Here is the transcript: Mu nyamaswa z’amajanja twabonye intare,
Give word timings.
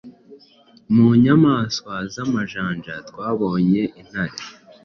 Mu 0.93 1.07
nyamaswa 1.23 1.93
z’amajanja 2.13 2.95
twabonye 3.09 3.81
intare, 4.01 4.37